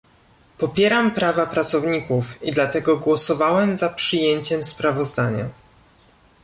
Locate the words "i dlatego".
2.43-2.97